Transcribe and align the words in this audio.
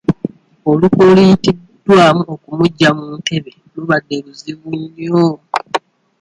Olukwe 0.69 1.03
oluyitiddwamu 1.11 2.23
okumuggya 2.33 2.89
mu 2.97 3.05
ntebe 3.19 3.51
lubadde 3.73 4.15
luzibu 4.25 4.69
nnyo. 4.81 5.21